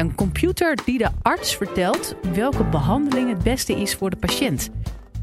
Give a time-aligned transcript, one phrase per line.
[0.00, 4.70] Een computer die de arts vertelt welke behandeling het beste is voor de patiënt.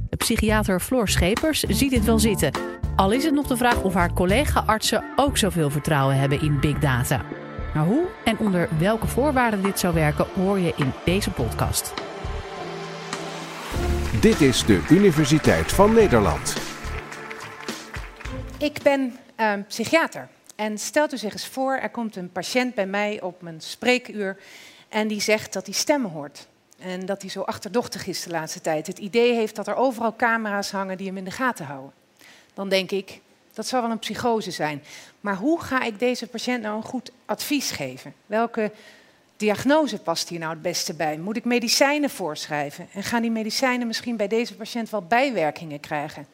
[0.09, 2.51] De psychiater Floor Schepers ziet dit wel zitten.
[2.95, 6.79] Al is het nog de vraag of haar collega-artsen ook zoveel vertrouwen hebben in big
[6.79, 7.21] data.
[7.73, 11.93] Maar hoe en onder welke voorwaarden dit zou werken, hoor je in deze podcast.
[14.21, 16.57] Dit is de Universiteit van Nederland.
[18.57, 20.27] Ik ben uh, psychiater.
[20.57, 24.37] En stelt u zich eens voor, er komt een patiënt bij mij op mijn spreekuur
[24.89, 26.47] en die zegt dat hij stemmen hoort.
[26.79, 28.87] En dat hij zo achterdochtig is de laatste tijd.
[28.87, 31.91] Het idee heeft dat er overal camera's hangen die hem in de gaten houden.
[32.53, 33.21] Dan denk ik,
[33.53, 34.83] dat zal wel een psychose zijn.
[35.21, 38.13] Maar hoe ga ik deze patiënt nou een goed advies geven?
[38.25, 38.71] Welke
[39.35, 41.17] diagnose past hier nou het beste bij?
[41.17, 42.87] Moet ik medicijnen voorschrijven?
[42.93, 46.27] En gaan die medicijnen misschien bij deze patiënt wel bijwerkingen krijgen?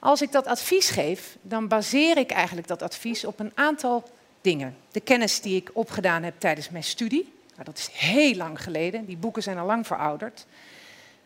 [0.00, 4.76] Als ik dat advies geef, dan baseer ik eigenlijk dat advies op een aantal dingen.
[4.92, 7.32] De kennis die ik opgedaan heb tijdens mijn studie.
[7.50, 10.46] Nou, dat is heel lang geleden, die boeken zijn al lang verouderd.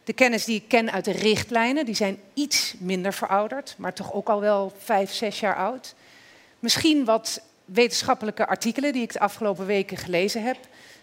[0.05, 4.13] De kennis die ik ken uit de richtlijnen, die zijn iets minder verouderd, maar toch
[4.13, 5.95] ook al wel vijf, zes jaar oud.
[6.59, 10.57] Misschien wat wetenschappelijke artikelen die ik de afgelopen weken gelezen heb.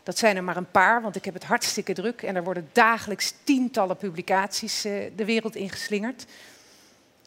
[0.04, 2.70] Dat zijn er maar een paar, want ik heb het hartstikke druk en er worden
[2.72, 6.26] dagelijks tientallen publicaties eh, de wereld ingeslingerd.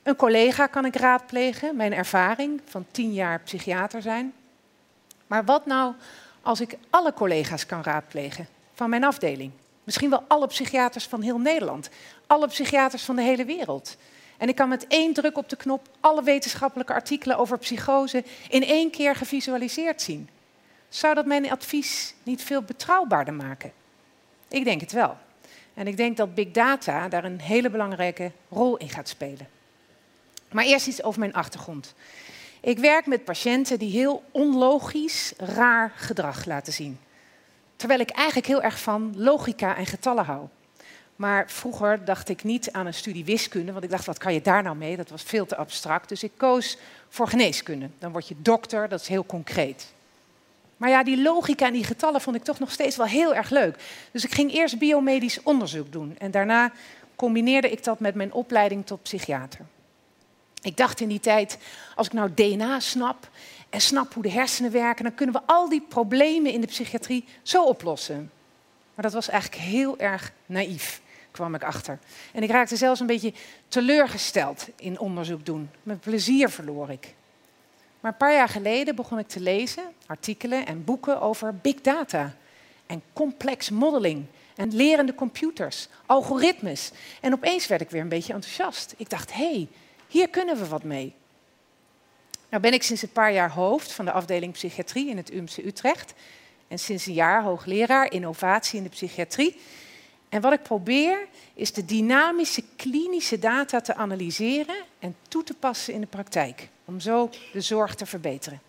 [0.05, 4.33] Een collega kan ik raadplegen, mijn ervaring van tien jaar psychiater zijn.
[5.27, 5.94] Maar wat nou
[6.42, 9.52] als ik alle collega's kan raadplegen van mijn afdeling?
[9.84, 11.88] Misschien wel alle psychiaters van heel Nederland,
[12.27, 13.96] alle psychiaters van de hele wereld.
[14.36, 18.64] En ik kan met één druk op de knop alle wetenschappelijke artikelen over psychose in
[18.64, 20.28] één keer gevisualiseerd zien.
[20.89, 23.72] Zou dat mijn advies niet veel betrouwbaarder maken?
[24.48, 25.16] Ik denk het wel.
[25.74, 29.48] En ik denk dat big data daar een hele belangrijke rol in gaat spelen.
[30.55, 31.94] Maar eerst iets over mijn achtergrond.
[32.60, 36.98] Ik werk met patiënten die heel onlogisch, raar gedrag laten zien.
[37.77, 40.46] Terwijl ik eigenlijk heel erg van logica en getallen hou.
[41.16, 44.40] Maar vroeger dacht ik niet aan een studie wiskunde, want ik dacht, wat kan je
[44.40, 44.96] daar nou mee?
[44.96, 46.08] Dat was veel te abstract.
[46.08, 47.89] Dus ik koos voor geneeskunde.
[47.98, 49.92] Dan word je dokter, dat is heel concreet.
[50.77, 53.50] Maar ja, die logica en die getallen vond ik toch nog steeds wel heel erg
[53.50, 53.77] leuk.
[54.11, 56.73] Dus ik ging eerst biomedisch onderzoek doen en daarna
[57.17, 59.64] combineerde ik dat met mijn opleiding tot psychiater.
[60.64, 61.58] Ik dacht in die tijd,
[61.95, 63.29] als ik nou DNA snap
[63.70, 67.25] en snap hoe de hersenen werken, dan kunnen we al die problemen in de psychiatrie
[67.42, 68.30] zo oplossen.
[68.95, 71.98] Maar dat was eigenlijk heel erg naïef, kwam ik achter.
[72.33, 73.33] En ik raakte zelfs een beetje
[73.69, 75.70] teleurgesteld in onderzoek doen.
[75.83, 77.14] Mijn plezier verloor ik.
[78.01, 82.35] Maar een paar jaar geleden begon ik te lezen artikelen en boeken over big data
[82.86, 84.24] en complex modeling
[84.57, 86.91] en lerende computers, algoritmes.
[87.20, 88.95] En opeens werd ik weer een beetje enthousiast.
[88.97, 89.69] Ik dacht, hé, hey,
[90.14, 91.14] hier kunnen we wat mee.
[92.48, 95.57] Nou ben ik sinds een paar jaar hoofd van de afdeling psychiatrie in het UMC
[95.57, 96.14] Utrecht.
[96.69, 99.61] En sinds een jaar hoogleraar innovatie in de psychiatrie.
[100.29, 105.95] En wat ik probeer is de dynamische klinische data te analyseren en toe te passen
[105.95, 106.69] in de praktijk.
[106.85, 108.61] Om zo de zorg te verbeteren.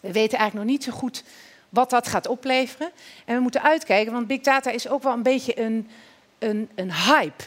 [0.00, 1.24] We weten eigenlijk nog niet zo goed
[1.68, 2.90] wat dat gaat opleveren.
[3.24, 5.90] En we moeten uitkijken, want big data is ook wel een beetje een,
[6.38, 7.44] een, een hype.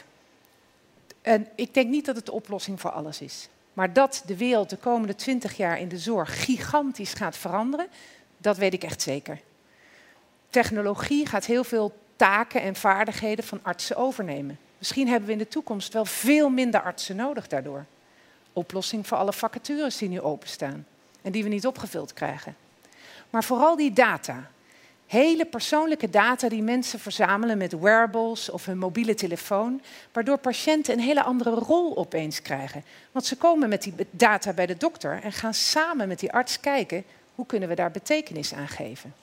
[1.22, 3.48] En ik denk niet dat het de oplossing voor alles is.
[3.72, 7.86] Maar dat de wereld de komende twintig jaar in de zorg gigantisch gaat veranderen,
[8.36, 9.40] dat weet ik echt zeker.
[10.50, 14.58] Technologie gaat heel veel taken en vaardigheden van artsen overnemen.
[14.78, 17.84] Misschien hebben we in de toekomst wel veel minder artsen nodig daardoor.
[18.52, 20.86] Oplossing voor alle vacatures die nu openstaan
[21.22, 22.56] en die we niet opgevuld krijgen.
[23.30, 24.50] Maar vooral die data,
[25.12, 31.00] hele persoonlijke data die mensen verzamelen met wearables of hun mobiele telefoon, waardoor patiënten een
[31.00, 32.84] hele andere rol opeens krijgen.
[33.10, 36.60] Want ze komen met die data bij de dokter en gaan samen met die arts
[36.60, 39.14] kijken hoe kunnen we daar betekenis aan geven.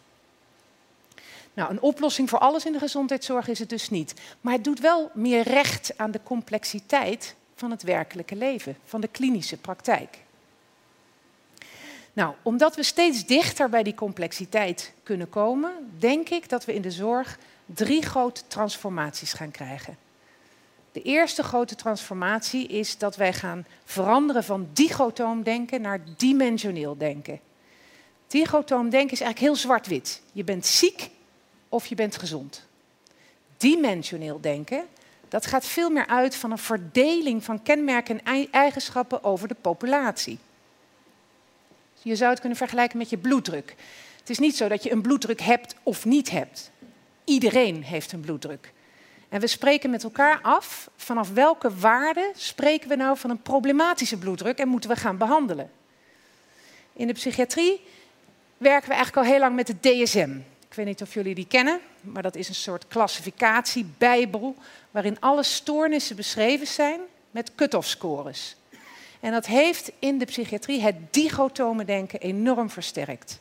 [1.54, 4.14] Nou, een oplossing voor alles in de gezondheidszorg is het dus niet.
[4.42, 9.08] Maar het doet wel meer recht aan de complexiteit van het werkelijke leven, van de
[9.08, 10.18] klinische praktijk.
[12.20, 16.82] Nou, omdat we steeds dichter bij die complexiteit kunnen komen, denk ik dat we in
[16.82, 19.98] de zorg drie grote transformaties gaan krijgen.
[20.92, 27.40] De eerste grote transformatie is dat wij gaan veranderen van dichotoom denken naar dimensioneel denken.
[28.28, 30.22] Dichotoom denken is eigenlijk heel zwart-wit.
[30.32, 31.10] Je bent ziek
[31.70, 32.66] of je bent gezond.
[33.58, 34.86] Dimensioneel denken,
[35.28, 40.40] dat gaat veel meer uit van een verdeling van kenmerken en eigenschappen over de populatie.
[42.02, 43.76] Je zou het kunnen vergelijken met je bloeddruk.
[44.20, 46.72] Het is niet zo dat je een bloeddruk hebt of niet hebt.
[47.24, 48.74] Iedereen heeft een bloeddruk.
[49.30, 54.18] En we spreken met elkaar af vanaf welke waarde spreken we nou van een problematische
[54.18, 55.72] bloeddruk en moeten we gaan behandelen.
[56.94, 57.82] In de psychiatrie
[58.58, 60.38] werken we eigenlijk al heel lang met het DSM.
[60.68, 64.56] Ik weet niet of jullie die kennen, maar dat is een soort klassificatiebijbel
[64.92, 67.00] waarin alle stoornissen beschreven zijn
[67.32, 68.56] met cut-off scores.
[69.20, 73.40] En dat heeft in de psychiatrie het digotome denken enorm versterkt.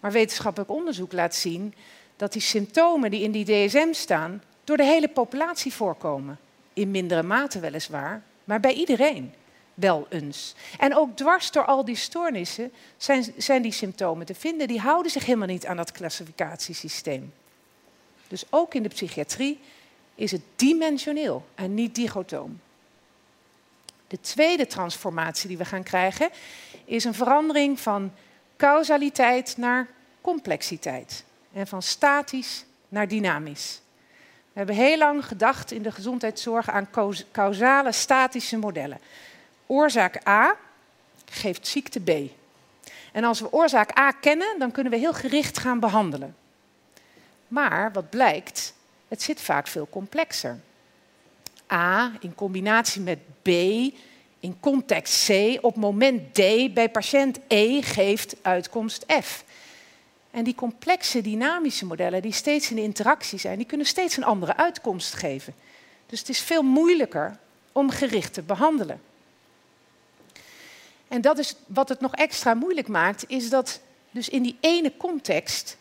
[0.00, 1.74] Maar wetenschappelijk onderzoek laat zien
[2.16, 6.38] dat die symptomen die in die DSM staan door de hele populatie voorkomen.
[6.72, 9.34] In mindere mate weliswaar, maar bij iedereen
[9.74, 10.54] wel eens.
[10.78, 14.68] En ook dwars door al die stoornissen zijn, zijn die symptomen te vinden.
[14.68, 17.32] Die houden zich helemaal niet aan dat klassificatiesysteem.
[18.28, 19.60] Dus ook in de psychiatrie
[20.14, 22.60] is het dimensioneel en niet digotoom.
[24.06, 26.30] De tweede transformatie die we gaan krijgen
[26.84, 28.12] is een verandering van
[28.56, 29.88] causaliteit naar
[30.20, 33.80] complexiteit en van statisch naar dynamisch.
[34.52, 36.88] We hebben heel lang gedacht in de gezondheidszorg aan
[37.32, 38.98] causale statische modellen.
[39.66, 40.56] Oorzaak A
[41.24, 42.10] geeft ziekte B.
[43.12, 46.36] En als we oorzaak A kennen, dan kunnen we heel gericht gaan behandelen.
[47.48, 48.74] Maar wat blijkt,
[49.08, 50.60] het zit vaak veel complexer.
[51.74, 53.48] A in combinatie met B
[54.40, 56.38] in context C op moment D
[56.74, 59.44] bij patiënt E geeft uitkomst F.
[60.30, 64.56] En die complexe dynamische modellen die steeds in interactie zijn, die kunnen steeds een andere
[64.56, 65.54] uitkomst geven.
[66.06, 67.38] Dus het is veel moeilijker
[67.72, 69.00] om gericht te behandelen.
[71.08, 73.80] En dat is wat het nog extra moeilijk maakt, is dat
[74.10, 75.76] dus in die ene context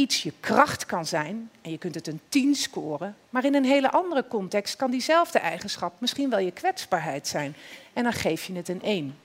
[0.00, 3.64] iets je kracht kan zijn en je kunt het een 10 scoren, maar in een
[3.64, 7.56] hele andere context kan diezelfde eigenschap misschien wel je kwetsbaarheid zijn
[7.92, 9.18] en dan geef je het een 1.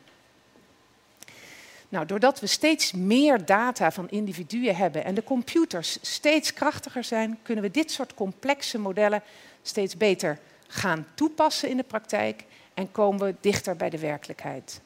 [1.89, 7.39] Nou, doordat we steeds meer data van individuen hebben en de computers steeds krachtiger zijn,
[7.41, 9.23] kunnen we dit soort complexe modellen
[9.61, 12.43] steeds beter gaan toepassen in de praktijk
[12.73, 14.81] en komen we dichter bij de werkelijkheid.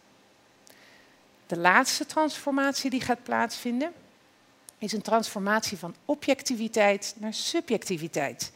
[1.48, 3.94] De laatste transformatie die gaat plaatsvinden
[4.80, 8.52] is een transformatie van objectiviteit naar subjectiviteit.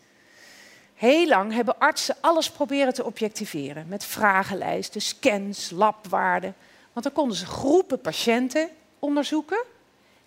[0.96, 6.56] Heel lang hebben artsen alles proberen te objectiveren met vragenlijsten, scans, labwaarden.
[6.94, 9.64] Want dan konden ze groepen patiënten onderzoeken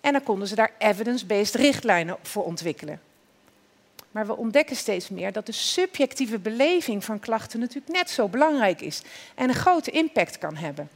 [0.01, 3.01] en dan konden ze daar evidence-based richtlijnen voor ontwikkelen.
[4.11, 8.81] Maar we ontdekken steeds meer dat de subjectieve beleving van klachten natuurlijk net zo belangrijk
[8.81, 9.01] is
[9.35, 10.89] en een grote impact kan hebben.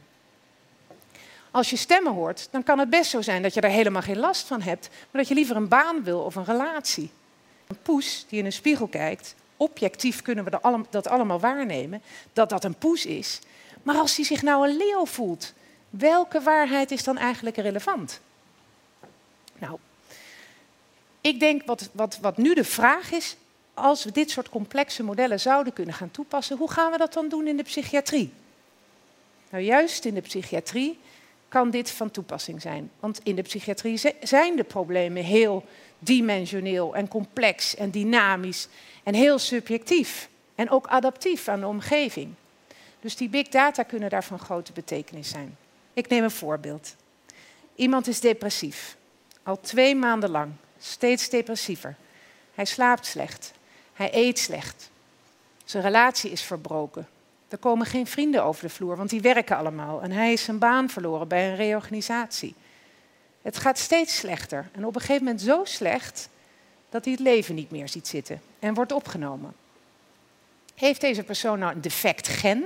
[1.52, 4.18] Als je stemmen hoort, dan kan het best zo zijn dat je er helemaal geen
[4.18, 7.10] last van hebt, maar dat je liever een baan wil of een relatie.
[7.66, 10.58] Een poes die in een spiegel kijkt, objectief kunnen we
[10.90, 12.02] dat allemaal waarnemen,
[12.32, 13.40] dat dat een poes is.
[13.82, 15.52] Maar als hij zich nou een leeuw voelt,
[15.90, 18.20] welke waarheid is dan eigenlijk relevant?
[19.58, 19.78] Nou,
[21.20, 23.36] ik denk wat, wat, wat nu de vraag is,
[23.74, 27.28] als we dit soort complexe modellen zouden kunnen gaan toepassen, hoe gaan we dat dan
[27.28, 28.32] doen in de psychiatrie?
[29.50, 30.98] Nou, juist in de psychiatrie
[31.52, 32.90] kan dit van toepassing zijn.
[33.00, 35.64] Want in de psychiatrie zijn de problemen heel
[35.98, 38.68] dimensioneel en complex en dynamisch
[39.02, 42.34] en heel subjectief en ook adaptief aan de omgeving.
[43.00, 45.56] Dus die big data kunnen daar van grote betekenis zijn.
[45.92, 46.96] Ik neem een voorbeeld.
[47.74, 48.96] Iemand is depressief,
[49.42, 51.96] al twee maanden lang, steeds depressiever.
[52.54, 53.52] Hij slaapt slecht,
[53.92, 54.90] hij eet slecht,
[55.64, 57.08] zijn relatie is verbroken,
[57.52, 60.02] er komen geen vrienden over de vloer, want die werken allemaal.
[60.02, 62.54] En hij is zijn baan verloren bij een reorganisatie.
[63.42, 64.68] Het gaat steeds slechter.
[64.72, 66.28] En op een gegeven moment zo slecht
[66.90, 69.52] dat hij het leven niet meer ziet zitten en wordt opgenomen.
[70.74, 72.64] Heeft deze persoon nou een defect gen,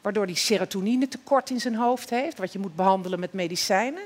[0.00, 4.02] waardoor hij serotonine tekort in zijn hoofd heeft, wat je moet behandelen met medicijnen?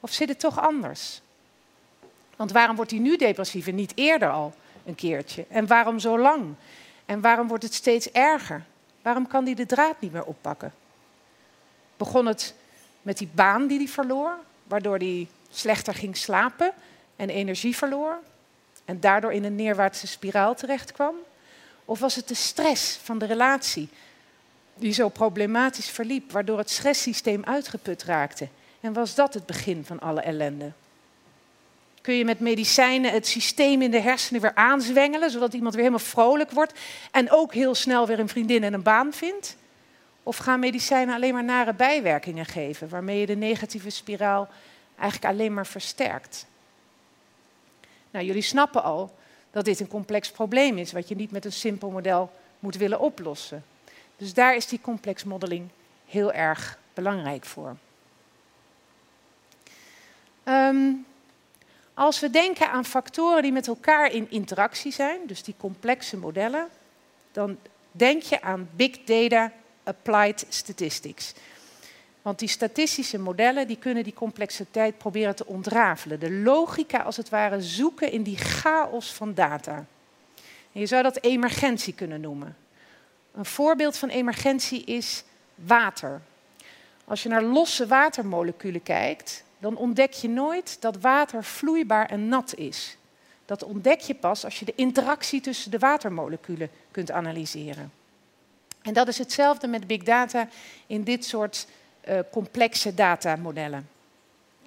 [0.00, 1.20] Of zit het toch anders?
[2.36, 4.54] Want waarom wordt hij nu depressief en niet eerder al
[4.84, 5.44] een keertje?
[5.48, 6.54] En waarom zo lang?
[7.04, 8.64] En waarom wordt het steeds erger?
[9.06, 10.72] Waarom kan hij de draad niet meer oppakken?
[11.96, 12.54] Begon het
[13.02, 16.72] met die baan die hij verloor, waardoor hij slechter ging slapen
[17.16, 18.18] en energie verloor
[18.84, 21.14] en daardoor in een neerwaartse spiraal terechtkwam?
[21.84, 23.88] Of was het de stress van de relatie
[24.74, 28.48] die zo problematisch verliep, waardoor het stresssysteem uitgeput raakte?
[28.80, 30.72] En was dat het begin van alle ellende?
[32.06, 36.06] Kun je met medicijnen het systeem in de hersenen weer aanzwengelen, zodat iemand weer helemaal
[36.06, 36.72] vrolijk wordt
[37.10, 39.56] en ook heel snel weer een vriendin en een baan vindt?
[40.22, 44.48] Of gaan medicijnen alleen maar nare bijwerkingen geven, waarmee je de negatieve spiraal
[44.98, 46.46] eigenlijk alleen maar versterkt?
[48.10, 49.14] Nou, jullie snappen al
[49.50, 53.00] dat dit een complex probleem is, wat je niet met een simpel model moet willen
[53.00, 53.64] oplossen.
[54.16, 55.68] Dus daar is die complex modeling
[56.06, 57.76] heel erg belangrijk voor.
[60.44, 61.06] Um,
[61.96, 66.68] als we denken aan factoren die met elkaar in interactie zijn, dus die complexe modellen,
[67.32, 67.58] dan
[67.90, 69.52] denk je aan big data
[69.84, 71.34] applied statistics.
[72.22, 76.20] Want die statistische modellen die kunnen die complexiteit proberen te ontrafelen.
[76.20, 79.86] De logica als het ware zoeken in die chaos van data.
[80.72, 82.56] En je zou dat emergentie kunnen noemen.
[83.34, 85.24] Een voorbeeld van emergentie is
[85.54, 86.20] water.
[87.04, 92.54] Als je naar losse watermoleculen kijkt, dan ontdek je nooit dat water vloeibaar en nat
[92.54, 92.96] is.
[93.44, 97.92] Dat ontdek je pas als je de interactie tussen de watermoleculen kunt analyseren.
[98.82, 100.48] En dat is hetzelfde met big data
[100.86, 101.66] in dit soort
[102.08, 103.88] uh, complexe datamodellen.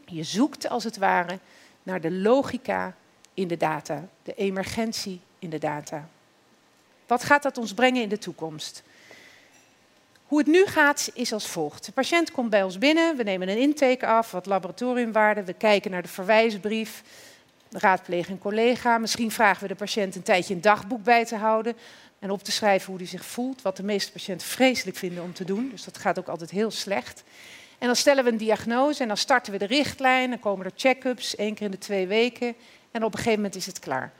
[0.05, 1.39] Je zoekt als het ware
[1.83, 2.95] naar de logica
[3.33, 6.09] in de data, de emergentie in de data.
[7.07, 8.83] Wat gaat dat ons brengen in de toekomst?
[10.29, 11.85] Hoe het nu gaat is als volgt.
[11.85, 15.91] De patiënt komt bij ons binnen, we nemen een intake af, wat laboratoriumwaarden, we kijken
[15.91, 17.03] naar de verwijsbrief,
[17.71, 18.97] raadplegen een collega.
[18.97, 21.77] Misschien vragen we de patiënt een tijdje een dagboek bij te houden
[22.19, 25.33] en op te schrijven hoe hij zich voelt, wat de meeste patiënten vreselijk vinden om
[25.33, 25.69] te doen.
[25.69, 27.23] Dus dat gaat ook altijd heel slecht.
[27.77, 30.71] En dan stellen we een diagnose en dan starten we de richtlijn, dan komen er
[30.75, 32.55] check-ups, één keer in de twee weken
[32.91, 34.13] en op een gegeven moment is het klaar.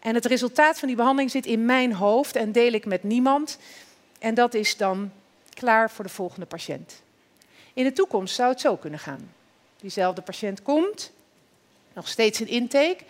[0.00, 3.58] En het resultaat van die behandeling zit in mijn hoofd en deel ik met niemand.
[4.18, 5.10] En dat is dan
[5.54, 7.02] klaar voor de volgende patiënt.
[7.72, 9.32] In de toekomst zou het zo kunnen gaan.
[9.76, 11.12] Diezelfde patiënt komt,
[11.92, 13.04] nog steeds een intake,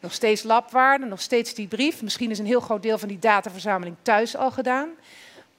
[0.00, 2.02] nog steeds labwaarde, nog steeds die brief.
[2.02, 4.88] Misschien is een heel groot deel van die dataverzameling thuis al gedaan.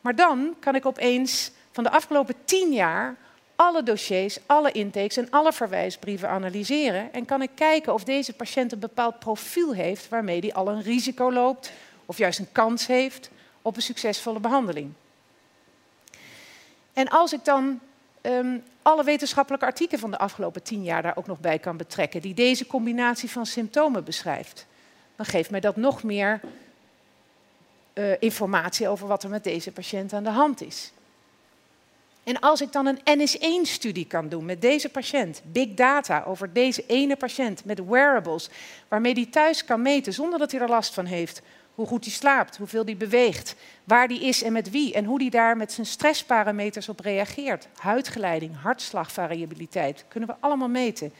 [0.02, 3.16] Maar dan kan ik opeens van de afgelopen tien jaar
[3.56, 7.14] alle dossiers, alle intakes en alle verwijsbrieven analyseren.
[7.14, 10.82] En kan ik kijken of deze patiënt een bepaald profiel heeft waarmee hij al een
[10.82, 11.72] risico loopt
[12.06, 13.30] of juist een kans heeft
[13.62, 14.94] op een succesvolle behandeling.
[16.98, 17.80] En als ik dan
[18.22, 22.22] um, alle wetenschappelijke artikelen van de afgelopen tien jaar daar ook nog bij kan betrekken,
[22.22, 24.66] die deze combinatie van symptomen beschrijft,
[25.16, 26.40] dan geeft mij dat nog meer
[27.94, 30.92] uh, informatie over wat er met deze patiënt aan de hand is.
[32.24, 36.84] En als ik dan een NS1-studie kan doen met deze patiënt, big data over deze
[36.88, 38.50] ene patiënt met wearables,
[38.88, 41.42] waarmee die thuis kan meten zonder dat hij er last van heeft,
[41.78, 45.22] hoe goed hij slaapt, hoeveel hij beweegt, waar hij is en met wie en hoe
[45.22, 47.68] hij daar met zijn stressparameters op reageert.
[47.76, 51.14] Huidgeleiding, hartslagvariabiliteit, kunnen we allemaal meten.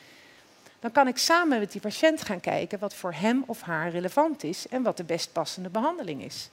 [0.80, 4.44] Dan kan ik samen met die patiënt gaan kijken wat voor hem of haar relevant
[4.44, 6.50] is en wat de best passende behandeling is.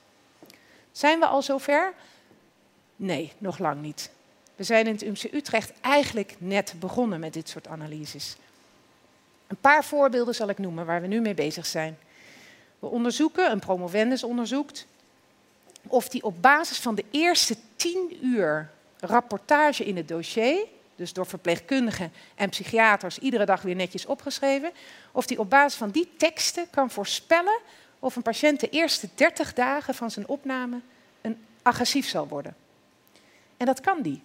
[0.92, 1.92] Zijn we al zover?
[2.96, 4.10] Nee, nog lang niet.
[4.56, 8.36] We zijn in het UMC Utrecht eigenlijk net begonnen met dit soort analyses.
[9.46, 11.98] Een paar voorbeelden zal ik noemen waar we nu mee bezig zijn.
[12.84, 14.86] We onderzoeken, een promovendus onderzoekt,
[15.86, 21.26] of die op basis van de eerste tien uur rapportage in het dossier, dus door
[21.26, 24.72] verpleegkundigen en psychiaters iedere dag weer netjes opgeschreven,
[25.12, 27.58] of die op basis van die teksten kan voorspellen
[27.98, 30.80] of een patiënt de eerste 30 dagen van zijn opname
[31.20, 32.56] een agressief zal worden.
[33.56, 34.22] En dat kan die.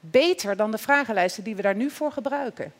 [0.00, 2.72] Beter dan de vragenlijsten die we daar nu voor gebruiken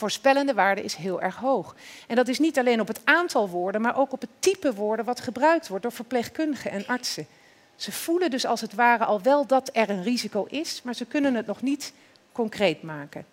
[0.00, 1.74] voorspellende waarde is heel erg hoog.
[2.06, 5.04] En dat is niet alleen op het aantal woorden, maar ook op het type woorden
[5.04, 7.26] wat gebruikt wordt door verpleegkundigen en artsen.
[7.76, 11.04] Ze voelen dus als het ware al wel dat er een risico is, maar ze
[11.04, 11.92] kunnen het nog niet
[12.32, 13.24] concreet maken.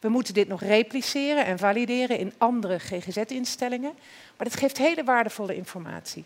[0.00, 3.92] We moeten dit nog repliceren en valideren in andere GGZ-instellingen,
[4.36, 6.24] maar dat geeft hele waardevolle informatie.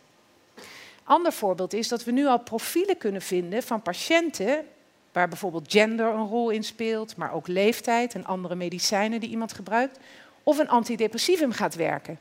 [1.05, 4.67] Ander voorbeeld is dat we nu al profielen kunnen vinden van patiënten
[5.13, 9.53] waar bijvoorbeeld gender een rol in speelt, maar ook leeftijd en andere medicijnen die iemand
[9.53, 9.99] gebruikt,
[10.43, 12.19] of een antidepressivum gaat werken.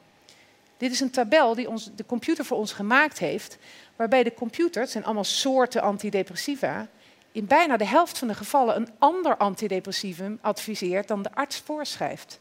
[0.78, 3.58] Dit is een tabel die de computer voor ons gemaakt heeft,
[3.96, 6.88] waarbij de computer, zijn allemaal soorten antidepressiva,
[7.32, 12.40] in bijna de helft van de gevallen een ander antidepressivum adviseert dan de arts voorschrijft.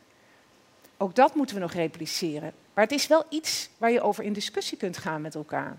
[0.97, 2.53] Ook dat moeten we nog repliceren.
[2.75, 5.79] Maar het is wel iets waar je over in discussie kunt gaan met elkaar.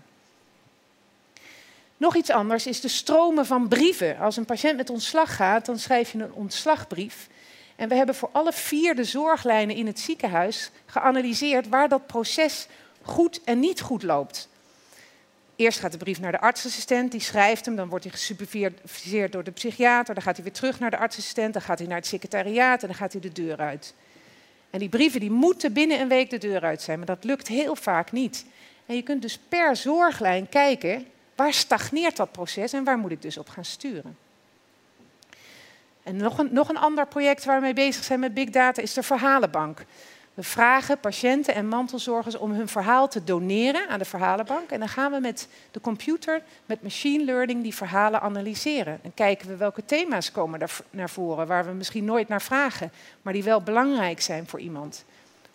[2.00, 4.18] Nog iets anders is de stromen van brieven.
[4.18, 7.28] Als een patiënt met ontslag gaat, dan schrijf je een ontslagbrief.
[7.76, 12.66] En we hebben voor alle vier de zorglijnen in het ziekenhuis geanalyseerd waar dat proces
[13.02, 14.48] goed en niet goed loopt.
[15.56, 19.44] Eerst gaat de brief naar de artsassistent, die schrijft hem, dan wordt hij gesuperviseerd door
[19.44, 22.06] de psychiater, dan gaat hij weer terug naar de artsassistent, dan gaat hij naar het
[22.06, 23.94] secretariaat en dan gaat hij de deur uit.
[24.70, 27.48] En die brieven die moeten binnen een week de deur uit zijn, maar dat lukt
[27.48, 28.44] heel vaak niet.
[28.86, 31.06] En je kunt dus per zorglijn kijken
[31.40, 34.18] Waar stagneert dat proces en waar moet ik dus op gaan sturen?
[36.02, 38.82] En nog een, nog een ander project waar we mee bezig zijn met big data
[38.82, 39.84] is de verhalenbank.
[40.34, 44.70] We vragen patiënten en mantelzorgers om hun verhaal te doneren aan de verhalenbank.
[44.70, 48.98] En dan gaan we met de computer, met machine learning, die verhalen analyseren.
[49.02, 52.92] En kijken we welke thema's komen daar naar voren, waar we misschien nooit naar vragen,
[53.22, 55.04] maar die wel belangrijk zijn voor iemand.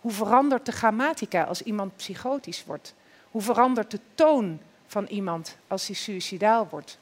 [0.00, 2.94] Hoe verandert de grammatica als iemand psychotisch wordt?
[3.30, 6.98] Hoe verandert de toon van iemand als hij suicidaal wordt.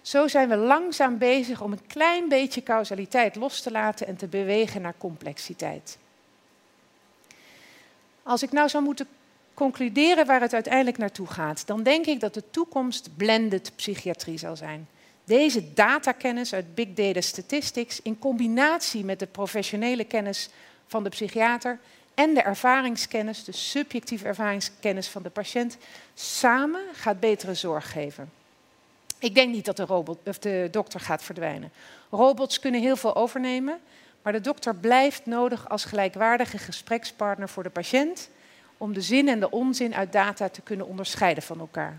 [0.00, 4.26] Zo zijn we langzaam bezig om een klein beetje causaliteit los te laten en te
[4.26, 5.98] bewegen naar complexiteit.
[8.22, 9.08] Als ik nou zou moeten
[9.54, 14.56] concluderen waar het uiteindelijk naartoe gaat, dan denk ik dat de toekomst blended psychiatrie zal
[14.56, 14.88] zijn.
[15.24, 20.48] Deze datakennis uit Big Data Statistics in combinatie met de professionele kennis
[20.86, 21.78] van de psychiater
[22.16, 25.76] en de ervaringskennis, de subjectieve ervaringskennis van de patiënt,
[26.14, 28.32] samen gaat betere zorg geven.
[29.18, 31.70] Ik denk niet dat de, robot, of de dokter gaat verdwijnen.
[32.10, 33.78] Robots kunnen heel veel overnemen,
[34.22, 38.28] maar de dokter blijft nodig als gelijkwaardige gesprekspartner voor de patiënt
[38.76, 41.98] om de zin en de onzin uit data te kunnen onderscheiden van elkaar.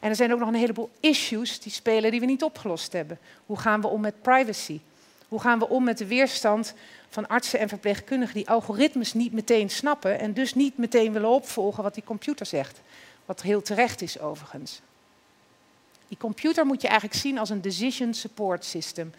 [0.00, 3.18] En er zijn ook nog een heleboel issues die spelen die we niet opgelost hebben.
[3.46, 4.80] Hoe gaan we om met privacy?
[5.28, 6.74] Hoe gaan we om met de weerstand
[7.08, 11.82] van artsen en verpleegkundigen die algoritmes niet meteen snappen en dus niet meteen willen opvolgen
[11.82, 12.80] wat die computer zegt?
[13.24, 14.80] Wat heel terecht is overigens.
[16.08, 19.12] Die computer moet je eigenlijk zien als een decision support system.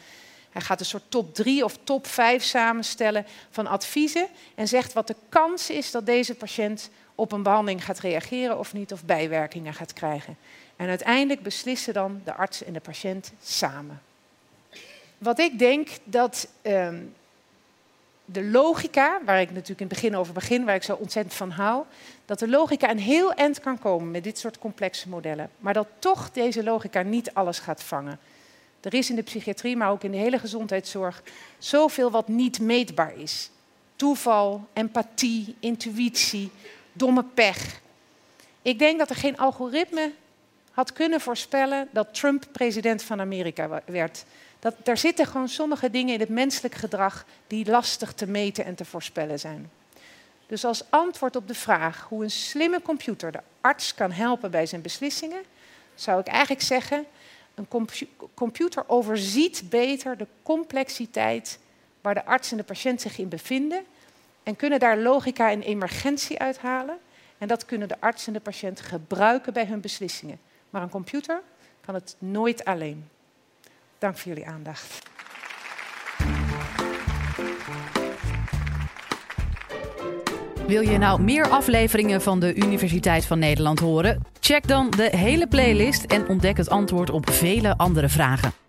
[0.49, 5.07] Hij gaat een soort top 3 of top 5 samenstellen van adviezen en zegt wat
[5.07, 9.73] de kans is dat deze patiënt op een behandeling gaat reageren of niet, of bijwerkingen
[9.73, 10.37] gaat krijgen.
[10.75, 14.01] En uiteindelijk beslissen dan de arts en de patiënt samen.
[15.17, 16.89] Wat ik denk dat uh,
[18.25, 21.50] de logica, waar ik natuurlijk in het begin over begin, waar ik zo ontzettend van
[21.50, 21.83] hou,
[22.25, 25.50] dat de logica een heel eind kan komen met dit soort complexe modellen.
[25.59, 28.19] Maar dat toch deze logica niet alles gaat vangen.
[28.81, 31.24] Er is in de psychiatrie, maar ook in de hele gezondheidszorg,
[31.57, 33.51] zoveel wat niet meetbaar is.
[33.95, 36.51] Toeval, empathie, intuïtie,
[36.93, 37.81] domme pech.
[38.62, 40.12] Ik denk dat er geen algoritme
[40.71, 44.25] had kunnen voorspellen dat Trump president van Amerika werd.
[44.83, 48.86] Daar zitten gewoon sommige dingen in het menselijk gedrag die lastig te meten en te
[48.86, 49.71] voorspellen zijn.
[50.47, 54.65] Dus als antwoord op de vraag hoe een slimme computer de arts kan helpen bij
[54.65, 55.43] zijn beslissingen,
[55.95, 57.05] zou ik eigenlijk zeggen,
[57.55, 57.67] een
[58.33, 61.59] computer overziet beter de complexiteit
[62.01, 63.86] waar de arts en de patiënt zich in bevinden
[64.43, 66.97] en kunnen daar logica en emergentie uithalen.
[67.38, 70.39] En dat kunnen de arts en de patiënt gebruiken bij hun beslissingen.
[70.69, 71.41] Maar een computer
[71.82, 73.10] kan het nooit alleen.
[73.99, 75.05] Dank voor jullie aandacht.
[80.67, 84.23] Wil je nou meer afleveringen van de Universiteit van Nederland horen?
[84.39, 88.66] Check dan de hele playlist en ontdek het antwoord op vele andere vragen.